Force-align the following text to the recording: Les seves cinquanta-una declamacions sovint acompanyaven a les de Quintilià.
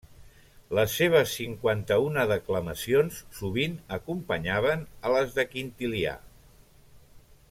Les 0.77 0.93
seves 1.01 1.33
cinquanta-una 1.39 2.23
declamacions 2.31 3.19
sovint 3.41 3.77
acompanyaven 4.01 4.83
a 5.07 5.13
les 5.17 5.37
de 5.37 5.47
Quintilià. 5.55 6.17